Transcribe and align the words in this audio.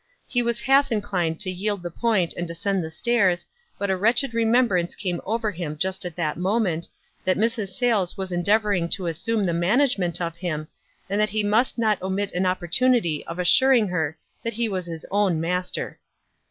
He 0.27 0.41
was 0.41 0.61
half 0.61 0.91
inclined 0.91 1.39
to 1.41 1.51
yield 1.51 1.83
the 1.83 1.91
point 1.91 2.33
and 2.33 2.47
descend 2.47 2.83
the 2.83 2.89
stairs, 2.89 3.45
but 3.77 3.91
a 3.91 3.95
wretched 3.95 4.33
re 4.33 4.43
membrance 4.45 4.97
came 4.97 5.21
over 5.27 5.51
him 5.51 5.77
just 5.77 6.05
at 6.05 6.15
that 6.15 6.37
moment, 6.39 6.87
that 7.23 7.37
Mrs. 7.37 7.77
Sayles 7.77 8.17
was 8.17 8.31
endeavoring 8.31 8.89
to 8.89 9.05
assume 9.05 9.43
the 9.43 9.53
management 9.53 10.19
of 10.19 10.37
him, 10.37 10.67
and 11.07 11.21
that 11.21 11.29
he 11.29 11.43
must 11.43 11.77
not 11.77 12.01
omit 12.01 12.33
an 12.33 12.47
opportunity 12.47 13.23
of 13.27 13.37
assuring 13.37 13.89
her 13.89 14.17
that 14.41 14.53
he 14.53 14.67
was 14.67 14.87
his 14.87 15.05
own 15.11 15.39
master. 15.39 15.99